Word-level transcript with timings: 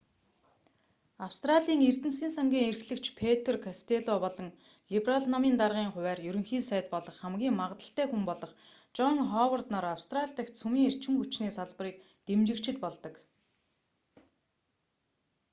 австралийн 1.27 1.81
эрдэнэсийн 1.89 2.33
сангийн 2.37 2.67
эрхлэгч 2.71 3.05
петр 3.19 3.55
костелло 3.65 4.15
болон 4.23 4.49
либерал 4.91 5.23
намын 5.33 5.55
даргын 5.61 5.89
хувиар 5.93 6.19
ерөнхий 6.29 6.63
сайд 6.69 6.85
болох 6.93 7.15
хамгийн 7.19 7.57
магадлалтай 7.59 8.05
хүн 8.09 8.23
болох 8.29 8.51
жон 8.97 9.17
ховард 9.31 9.67
нар 9.73 9.85
австрали 9.95 10.33
дахь 10.37 10.51
цөмийн 10.59 10.87
эрчим 10.89 11.13
хүчний 11.17 11.51
салбарыг 11.57 11.97
дэмжигчид 12.27 12.77
болдог 12.83 13.13